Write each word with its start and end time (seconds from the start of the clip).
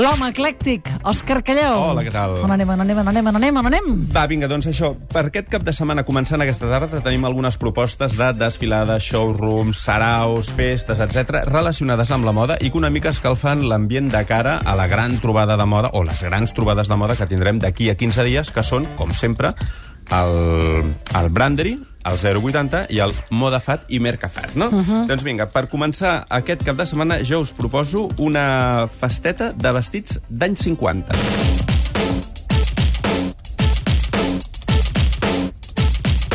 L'home 0.00 0.30
eclèctic, 0.30 0.86
Òscar 1.04 1.42
Calleu. 1.44 1.74
Hola, 1.90 2.00
què 2.06 2.12
tal? 2.14 2.38
On 2.40 2.52
anem, 2.54 2.70
on 2.72 2.80
anem, 2.80 3.00
on 3.02 3.08
anem, 3.10 3.26
on 3.28 3.36
anem, 3.36 3.58
on 3.60 3.66
anem? 3.68 3.88
Va, 4.14 4.22
vinga, 4.30 4.48
doncs 4.48 4.70
això, 4.70 4.94
per 5.12 5.26
aquest 5.28 5.50
cap 5.52 5.66
de 5.66 5.74
setmana, 5.76 6.06
començant 6.08 6.40
aquesta 6.40 6.70
tarda, 6.70 7.02
tenim 7.04 7.26
algunes 7.28 7.58
propostes 7.60 8.16
de 8.16 8.30
desfilades, 8.40 9.04
showrooms, 9.10 9.82
saraus, 9.84 10.48
festes, 10.56 11.02
etc 11.04 11.42
relacionades 11.50 12.14
amb 12.16 12.24
la 12.24 12.32
moda 12.32 12.56
i 12.64 12.70
que 12.72 12.80
una 12.80 12.88
mica 12.88 13.12
escalfan 13.12 13.66
l'ambient 13.68 14.08
de 14.14 14.24
cara 14.24 14.56
a 14.64 14.78
la 14.78 14.88
gran 14.88 15.18
trobada 15.20 15.58
de 15.60 15.68
moda, 15.68 15.92
o 15.92 16.04
les 16.06 16.24
grans 16.24 16.56
trobades 16.56 16.88
de 16.88 16.96
moda 16.96 17.18
que 17.18 17.28
tindrem 17.28 17.60
d'aquí 17.60 17.90
a 17.92 17.98
15 18.00 18.24
dies, 18.24 18.54
que 18.56 18.64
són, 18.64 18.88
com 18.96 19.12
sempre, 19.12 19.52
el, 20.10 20.94
el 21.20 21.28
Brandery, 21.30 21.78
el 22.04 22.18
080 22.18 22.86
i 22.90 23.00
el 23.04 23.12
Modafat 23.30 23.86
i 23.88 24.00
Mercafat, 24.00 24.54
no? 24.54 24.68
Uh 24.68 24.80
-huh. 24.80 25.06
Doncs 25.06 25.22
vinga, 25.22 25.46
per 25.46 25.68
començar 25.68 26.26
aquest 26.28 26.64
cap 26.64 26.76
de 26.76 26.86
setmana 26.86 27.22
jo 27.22 27.40
us 27.40 27.52
proposo 27.52 28.08
una 28.16 28.88
festeta 28.88 29.52
de 29.52 29.72
vestits 29.72 30.20
d'anys 30.28 30.60
50. 30.60 31.12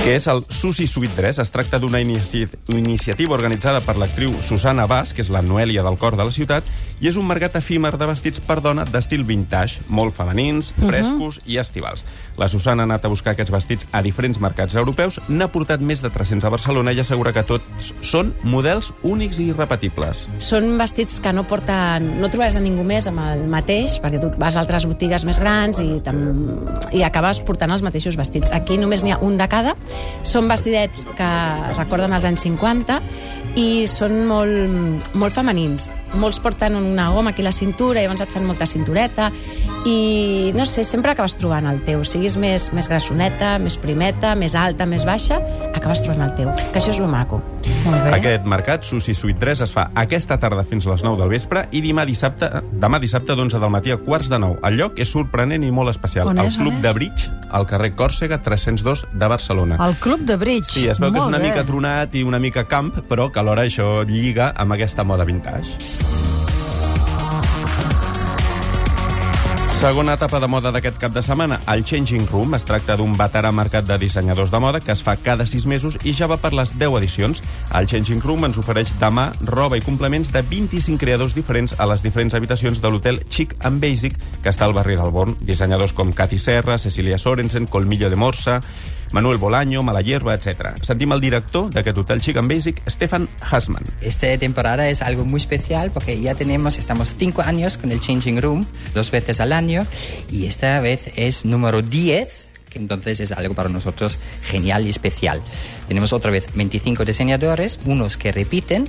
que 0.05 0.13
és 0.13 0.27
el 0.27 0.43
Susi 0.53 0.85
Sweet 0.85 1.15
Dress. 1.17 1.39
Es 1.41 1.49
tracta 1.49 1.79
d'una 1.81 1.97
inici 1.99 2.43
iniciativa 2.69 3.33
organitzada 3.33 3.79
per 3.81 3.95
l'actriu 3.97 4.35
Susana 4.45 4.85
Bas, 4.85 5.13
que 5.17 5.23
és 5.23 5.31
la 5.33 5.41
Noèlia 5.41 5.81
del 5.81 5.97
cor 5.97 6.13
de 6.15 6.23
la 6.23 6.31
ciutat, 6.31 6.63
i 7.05 7.09
és 7.11 7.19
un 7.21 7.27
mercat 7.29 7.53
efímer 7.59 7.91
de 8.01 8.05
vestits 8.09 8.41
per 8.41 8.55
dona 8.65 8.81
d'estil 8.89 9.21
vintage, 9.27 9.83
molt 9.93 10.15
femenins, 10.17 10.71
frescos 10.79 11.37
uh 11.37 11.43
-huh. 11.43 11.51
i 11.53 11.57
estivals. 11.61 12.03
La 12.35 12.47
Susana 12.47 12.81
ha 12.81 12.85
anat 12.85 13.05
a 13.05 13.07
buscar 13.07 13.33
aquests 13.33 13.51
vestits 13.51 13.87
a 13.91 14.01
diferents 14.01 14.39
mercats 14.39 14.73
europeus, 14.75 15.21
n'ha 15.27 15.47
portat 15.47 15.79
més 15.81 16.01
de 16.01 16.09
300 16.09 16.43
a 16.47 16.49
Barcelona 16.49 16.93
i 16.93 16.99
assegura 16.99 17.31
que 17.31 17.43
tots 17.43 17.93
són 18.01 18.33
models 18.43 18.91
únics 19.03 19.37
i 19.39 19.49
irrepetibles. 19.49 20.27
Són 20.39 20.77
vestits 20.77 21.19
que 21.19 21.31
no 21.31 21.43
porten... 21.43 22.19
No 22.19 22.27
trobaràs 22.29 22.57
a 22.57 22.59
ningú 22.59 22.83
més 22.83 23.07
amb 23.07 23.19
el 23.19 23.45
mateix, 23.47 24.01
perquè 24.01 24.19
tu 24.19 24.31
vas 24.39 24.55
a 24.55 24.59
altres 24.59 24.85
botigues 24.85 25.25
més 25.25 25.39
grans 25.39 25.79
i, 25.79 26.01
tam, 26.01 26.17
i 26.91 27.03
acabes 27.03 27.39
portant 27.39 27.71
els 27.71 27.81
mateixos 27.81 28.17
vestits. 28.17 28.49
Aquí 28.51 28.77
només 28.77 29.03
n'hi 29.03 29.11
ha 29.11 29.19
un 29.19 29.37
de 29.37 29.47
cada. 29.47 29.75
Són 30.23 30.47
vestidets 30.47 31.05
que 31.15 31.29
recorden 31.77 32.13
els 32.13 32.25
anys 32.25 32.41
50 32.41 33.01
i 33.55 33.85
són 33.87 34.25
molt, 34.25 35.13
molt 35.13 35.33
femenins. 35.33 35.89
Molts 36.15 36.39
porten 36.39 36.77
una 36.79 37.09
goma 37.11 37.31
aquí 37.33 37.43
a 37.43 37.49
la 37.49 37.55
cintura 37.55 37.99
i 37.99 38.05
llavors 38.05 38.23
et 38.23 38.31
fan 38.31 38.45
molta 38.47 38.67
cintureta 38.69 39.31
i, 39.85 40.51
no 40.55 40.65
sé, 40.65 40.83
sempre 40.83 41.11
acabes 41.13 41.35
trobant 41.37 41.67
el 41.69 41.81
teu. 41.85 42.03
Siguis 42.07 42.35
més, 42.41 42.71
més 42.73 42.87
grassoneta, 42.89 43.55
més 43.61 43.77
primeta, 43.77 44.33
més 44.35 44.55
alta, 44.57 44.87
més 44.89 45.05
baixa, 45.05 45.37
acabes 45.75 46.01
trobant 46.01 46.25
el 46.25 46.33
teu, 46.37 46.49
que 46.73 46.81
això 46.81 46.91
és 46.91 46.99
lo 47.01 47.07
maco. 47.07 47.41
Molt 47.85 48.01
bé. 48.07 48.15
Aquest 48.17 48.47
mercat, 48.49 48.83
Susi 48.85 49.13
Sweet 49.13 49.39
Dress, 49.41 49.61
es 49.61 49.73
fa 49.75 49.87
aquesta 49.93 50.39
tarda 50.41 50.65
fins 50.65 50.87
a 50.87 50.93
les 50.95 51.05
9 51.05 51.21
del 51.21 51.29
vespre 51.29 51.67
i 51.71 51.83
demà 51.85 52.05
dissabte, 52.09 52.49
demà 52.81 52.99
dissabte 53.01 53.37
d'11 53.37 53.61
del 53.61 53.73
matí 53.73 53.93
a 53.93 53.99
quarts 54.01 54.29
de 54.33 54.39
9. 54.41 54.59
El 54.65 54.79
lloc 54.81 54.99
és 54.99 55.11
sorprenent 55.13 55.63
i 55.63 55.71
molt 55.71 55.93
especial. 55.93 56.33
On 56.33 56.41
el 56.41 56.49
és, 56.49 56.57
on 56.57 56.65
Club 56.65 56.81
de 56.81 56.93
Bridge, 56.97 57.29
al 57.51 57.69
carrer 57.69 57.93
Còrsega 57.95 58.41
302 58.41 59.05
de 59.13 59.27
Barcelona. 59.31 59.77
El 59.85 59.95
Club 60.01 60.25
de 60.25 60.35
Bridge. 60.41 60.71
Sí, 60.73 60.87
es 60.89 60.99
veu 60.99 61.11
que 61.11 61.19
és 61.19 61.23
Molt 61.23 61.35
una 61.35 61.41
bé. 61.43 61.51
mica 61.51 61.65
tronat 61.65 62.15
i 62.15 62.23
una 62.25 62.39
mica 62.41 62.65
camp, 62.67 62.93
però 63.09 63.29
que 63.31 63.39
alhora 63.39 63.67
això 63.69 64.01
lliga 64.07 64.51
amb 64.57 64.73
aquesta 64.73 65.05
moda 65.05 65.25
vintage. 65.29 66.24
Segona 69.75 70.13
etapa 70.15 70.39
de 70.39 70.47
moda 70.47 70.71
d'aquest 70.71 70.95
cap 71.01 71.11
de 71.11 71.19
setmana, 71.19 71.57
el 71.67 71.81
Changing 71.83 72.29
Room. 72.29 72.53
Es 72.55 72.63
tracta 72.63 72.95
d'un 72.95 73.11
veterà 73.19 73.51
mercat 73.51 73.83
de 73.83 73.97
dissenyadors 73.99 74.53
de 74.53 74.61
moda 74.63 74.79
que 74.79 74.93
es 74.93 75.01
fa 75.03 75.17
cada 75.19 75.43
6 75.45 75.65
mesos 75.67 75.97
i 76.07 76.13
ja 76.15 76.29
va 76.31 76.37
per 76.39 76.53
les 76.55 76.71
10 76.79 76.95
edicions. 77.01 77.43
El 77.75 77.89
Changing 77.91 78.23
Room 78.23 78.47
ens 78.47 78.57
ofereix 78.61 78.93
demà 79.01 79.27
roba 79.51 79.75
i 79.75 79.83
complements 79.83 80.31
de 80.31 80.41
25 80.47 80.95
creadors 81.03 81.35
diferents 81.35 81.75
a 81.77 81.89
les 81.91 82.05
diferents 82.07 82.33
habitacions 82.39 82.79
de 82.79 82.89
l'hotel 82.89 83.19
Chic 83.27 83.57
and 83.67 83.83
Basic, 83.83 84.15
que 84.41 84.49
està 84.49 84.63
al 84.63 84.73
barri 84.73 84.95
del 84.95 85.11
Born. 85.11 85.35
Dissenyadors 85.43 85.93
com 85.93 86.15
Katy 86.15 86.39
Serra, 86.39 86.79
Cecilia 86.79 87.19
Sorensen, 87.19 87.67
Colmillo 87.67 88.09
de 88.09 88.15
Morsa, 88.15 88.61
Manuel 89.15 89.37
Bolaño, 89.37 89.81
Mala 89.81 90.01
Hierba, 90.01 90.33
etc. 90.35 90.75
Sentim 90.83 91.13
el 91.15 91.21
director 91.23 91.69
d'aquest 91.71 91.97
hotel 92.01 92.19
Chic 92.19 92.35
and 92.35 92.51
Basic, 92.51 92.81
Stefan 92.85 93.29
Hasman. 93.39 93.85
Esta 94.01 94.37
temporada 94.37 94.89
es 94.89 95.01
algo 95.01 95.23
muy 95.23 95.37
especial 95.37 95.89
porque 95.91 96.19
ya 96.19 96.35
tenemos, 96.35 96.77
estamos 96.77 97.13
cinco 97.17 97.41
años 97.41 97.77
con 97.77 97.93
el 97.93 98.01
Changing 98.01 98.41
Room, 98.41 98.65
dos 98.93 99.11
veces 99.11 99.39
al 99.39 99.53
año, 99.53 99.87
y 100.29 100.47
esta 100.47 100.81
vez 100.81 101.13
es 101.15 101.45
número 101.45 101.81
10, 101.81 102.27
que 102.27 102.54
entonces 102.79 103.19
es 103.19 103.31
algo 103.31 103.53
para 103.53 103.69
nosotros 103.69 104.19
genial 104.43 104.85
y 104.85 104.89
especial. 104.89 105.41
Tenemos 105.87 106.13
otra 106.13 106.31
vez 106.31 106.47
25 106.55 107.05
diseñadores, 107.05 107.79
unos 107.85 108.17
que 108.17 108.31
repiten, 108.31 108.87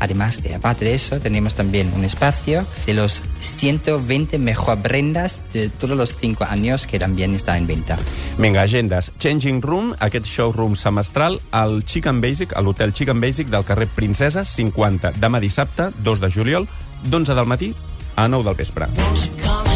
además 0.00 0.42
de 0.42 0.54
aparte 0.54 0.84
de 0.84 0.94
eso, 0.94 1.20
tenemos 1.20 1.54
también 1.54 1.92
un 1.94 2.04
espacio 2.04 2.66
de 2.86 2.94
los 2.94 3.22
120 3.40 4.38
mejor 4.38 4.82
prendas 4.82 5.44
de 5.52 5.68
todos 5.68 5.96
los 5.96 6.16
cinco 6.16 6.44
años 6.44 6.86
que 6.86 6.98
también 6.98 7.34
está 7.34 7.56
en 7.56 7.66
venta. 7.66 7.96
Vinga, 8.38 8.62
agendes. 8.62 9.12
Changing 9.18 9.62
Room, 9.62 9.94
aquest 9.98 10.26
showroom 10.26 10.76
semestral, 10.76 11.40
al 11.50 11.84
Chic 11.84 12.06
and 12.06 12.22
Basic, 12.22 12.56
a 12.56 12.62
l'hotel 12.62 12.92
Chic 12.92 13.08
and 13.08 13.22
Basic 13.22 13.48
del 13.48 13.64
carrer 13.64 13.88
Princesa 13.88 14.44
50, 14.44 15.14
demà 15.22 15.40
dissabte, 15.40 15.90
2 16.02 16.20
de 16.20 16.32
juliol, 16.32 16.68
d'11 17.04 17.34
del 17.34 17.46
matí 17.46 17.74
a 18.16 18.28
9 18.28 18.44
del 18.44 18.54
vespre. 18.56 19.71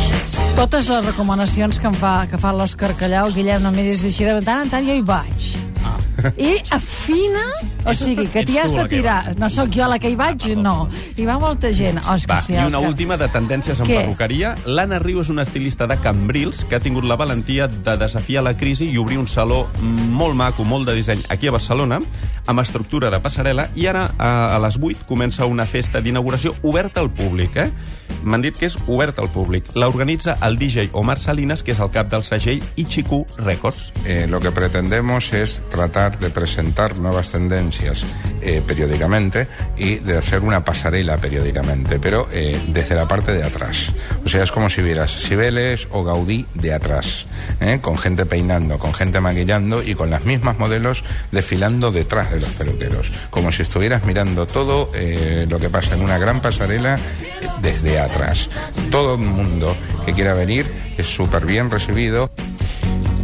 Totes 0.56 0.88
les 0.88 1.04
recomanacions 1.04 1.78
que 1.78 1.86
em 1.90 1.94
fa, 1.96 2.24
que 2.30 2.38
fa 2.40 2.50
l'Òscar 2.56 2.94
Callau, 2.96 3.28
Guillem, 3.34 3.60
no 3.62 3.70
miris 3.74 4.06
així, 4.08 4.24
de 4.24 4.40
tant 4.44 4.64
en 4.64 4.72
tant 4.72 4.86
jo 4.88 4.94
hi 4.96 5.02
vaig. 5.04 5.52
I 6.40 6.54
afina, 6.72 7.42
o 7.86 7.92
sigui, 7.94 8.24
que 8.32 8.40
t'hi 8.48 8.56
has 8.58 8.72
de 8.74 8.86
tirar. 8.88 9.34
No 9.38 9.50
sóc 9.52 9.68
jo 9.76 9.84
la 9.86 9.98
que 10.00 10.08
hi 10.10 10.16
vaig, 10.18 10.46
no. 10.58 10.88
Hi 11.20 11.26
va 11.28 11.36
molta 11.38 11.68
gent. 11.76 12.00
Òscar, 12.00 12.38
Va, 12.38 12.40
sí, 12.42 12.54
I 12.54 12.62
una 12.64 12.80
Òscar. 12.80 12.88
última 12.88 13.18
de 13.20 13.28
tendències 13.30 13.82
en 13.84 13.90
Què? 13.90 13.98
perruqueria. 14.00 14.54
L'Anna 14.64 14.98
Riu 14.98 15.20
és 15.20 15.28
una 15.30 15.44
estilista 15.44 15.86
de 15.86 15.98
Cambrils 16.00 16.64
que 16.64 16.80
ha 16.80 16.80
tingut 16.80 17.04
la 17.04 17.18
valentia 17.20 17.68
de 17.68 17.96
desafiar 18.00 18.42
la 18.48 18.56
crisi 18.56 18.88
i 18.90 18.96
obrir 18.98 19.20
un 19.20 19.28
saló 19.28 19.66
molt 19.82 20.34
maco, 20.34 20.64
molt 20.64 20.88
de 20.88 20.96
disseny, 20.96 21.22
aquí 21.28 21.46
a 21.52 21.54
Barcelona, 21.54 22.00
amb 22.46 22.64
estructura 22.64 23.12
de 23.12 23.20
passarel·la, 23.20 23.68
i 23.76 23.86
ara 23.92 24.08
a, 24.16 24.32
a 24.56 24.58
les 24.64 24.80
8 24.80 25.04
comença 25.06 25.44
una 25.46 25.66
festa 25.68 26.00
d'inauguració 26.00 26.56
oberta 26.62 27.04
al 27.04 27.10
públic, 27.12 27.60
eh? 27.60 27.70
M'han 28.26 28.42
dit 28.42 28.56
que 28.58 28.66
és 28.66 28.74
oberta 28.90 29.22
al 29.22 29.30
públic. 29.30 29.68
La 29.78 29.86
organitza 29.86 30.34
el 30.42 30.58
DJ 30.58 30.90
Omar 30.98 31.20
Salinas, 31.22 31.62
que 31.62 31.70
és 31.70 31.80
el 31.80 31.92
cap 31.94 32.10
del 32.10 32.24
segell 32.26 32.64
Ichiku 32.74 33.20
Records. 33.38 33.92
Eh, 34.04 34.26
lo 34.28 34.40
que 34.40 34.50
pretendemos 34.50 35.32
es 35.32 35.60
tratar 35.70 36.18
de 36.18 36.30
presentar 36.30 36.96
nuevas 36.98 37.30
tendencias 37.30 38.04
eh, 38.42 38.62
periódicamente 38.66 39.46
y 39.76 39.96
de 39.96 40.16
hacer 40.16 40.40
una 40.42 40.64
pasarela 40.64 41.18
periódicamente, 41.18 42.00
pero 42.00 42.26
eh, 42.32 42.60
desde 42.68 42.96
la 42.96 43.06
parte 43.06 43.32
de 43.32 43.44
atrás. 43.44 43.92
O 44.24 44.28
sea, 44.28 44.42
es 44.42 44.50
como 44.50 44.70
si 44.70 44.82
vieras 44.82 45.16
Cibeles 45.18 45.86
o 45.92 46.02
Gaudí 46.02 46.46
de 46.54 46.74
atrás, 46.74 47.26
¿eh? 47.60 47.78
con 47.80 47.96
gente 47.96 48.26
peinando, 48.26 48.78
con 48.78 48.92
gente 48.92 49.20
maquillando 49.20 49.82
y 49.82 49.94
con 49.94 50.10
las 50.10 50.24
mismas 50.24 50.58
modelos 50.58 51.04
desfilando 51.30 51.92
detrás 51.92 52.32
de 52.32 52.40
los 52.40 52.50
peluqueros, 52.50 53.12
como 53.30 53.52
si 53.52 53.62
estuvieras 53.62 54.04
mirando 54.04 54.46
todo 54.46 54.90
eh, 54.94 55.46
lo 55.48 55.58
que 55.58 55.68
pasa 55.68 55.94
en 55.94 56.02
una 56.02 56.18
gran 56.18 56.42
pasarela 56.42 56.98
desde 57.62 58.00
atrás. 58.00 58.15
Todo 58.90 59.14
el 59.14 59.20
mundo 59.20 59.76
que 60.04 60.12
quiera 60.12 60.34
venir 60.34 60.66
es 60.96 61.06
súper 61.06 61.44
bien 61.46 61.70
recibido. 61.70 62.30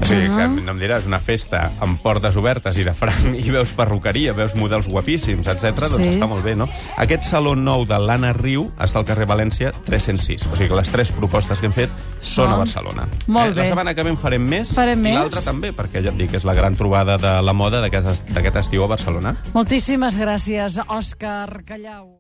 O 0.03 0.05
sigui, 0.05 0.27
que 0.27 0.49
no 0.67 0.73
em 0.75 0.81
diràs, 0.83 1.05
una 1.07 1.21
festa 1.23 1.61
amb 1.81 2.01
portes 2.03 2.35
obertes 2.37 2.75
i 2.77 2.83
de 2.83 2.91
franc 2.93 3.37
i 3.39 3.45
veus 3.55 3.71
perruqueria, 3.71 4.33
veus 4.35 4.57
models 4.59 4.89
guapíssims, 4.91 5.47
etc. 5.47 5.77
doncs 5.79 5.95
Sí. 6.03 6.09
està 6.17 6.27
molt 6.27 6.43
bé, 6.43 6.57
no? 6.59 6.67
Aquest 6.99 7.23
saló 7.23 7.55
nou 7.55 7.85
de 7.87 8.01
l'Anna 8.03 8.33
Riu 8.35 8.65
està 8.83 8.99
al 8.99 9.05
carrer 9.07 9.29
València 9.31 9.71
306. 9.87 10.49
O 10.51 10.57
sigui 10.57 10.69
que 10.73 10.81
les 10.81 10.91
tres 10.91 11.13
propostes 11.13 11.61
que 11.61 11.67
hem 11.71 11.73
fet 11.73 11.91
són 12.21 12.51
Ah. 12.51 12.55
a 12.55 12.59
Barcelona. 12.65 13.07
Molt 13.29 13.53
eh? 13.53 13.55
La 13.55 13.63
bé. 13.63 13.69
setmana 13.69 13.95
que 13.95 14.03
ve 14.03 14.11
en 14.11 14.19
farem 14.19 14.43
més 14.43 14.75
Farem 14.75 15.07
i 15.07 15.13
l'altra 15.13 15.41
també, 15.41 15.73
perquè 15.73 16.03
ja 16.03 16.11
et 16.11 16.17
dic, 16.19 16.35
és 16.35 16.45
la 16.45 16.55
gran 16.55 16.75
trobada 16.75 17.17
de 17.17 17.41
la 17.41 17.53
moda 17.53 17.81
d'aquest 17.81 18.27
d'aquest 18.35 18.57
estiu 18.57 18.83
a 18.83 18.89
Barcelona. 18.89 19.37
Moltíssimes 19.55 20.19
gràcies, 20.19 20.81
Òscar 20.89 21.63
Callau. 21.65 22.11